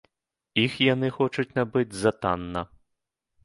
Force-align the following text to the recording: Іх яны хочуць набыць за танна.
Іх 0.61 0.77
яны 0.93 1.11
хочуць 1.19 1.47
набыць 1.59 1.97
за 2.01 2.17
танна. 2.25 2.61